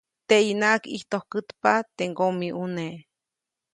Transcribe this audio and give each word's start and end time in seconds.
Teʼyinaʼajk 0.27 0.83
ʼijtojkätpa 0.93 1.71
teʼ 1.95 2.07
ŋgomiʼuneʼ. 2.11 2.95